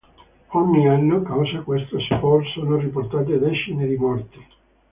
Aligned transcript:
Ogni 0.53 0.87
anno, 0.87 1.21
causa 1.21 1.61
questo 1.61 1.99
"sport", 1.99 2.47
sono 2.53 2.77
riportate 2.77 3.37
decine 3.37 3.85
di 3.85 3.97
morti. 3.97 4.45